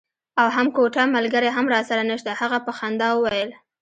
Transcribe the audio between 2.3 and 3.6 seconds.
هغه په خندا وویل.